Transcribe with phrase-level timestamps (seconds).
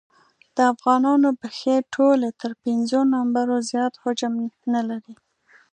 [0.55, 4.33] د افغانانو پښې ټولې تر پېنځو نمبرو زیات حجم
[4.73, 5.15] نه لري.